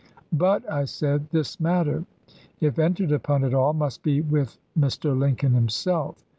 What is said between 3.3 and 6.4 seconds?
at all, must be with Mr. Lincoln himself.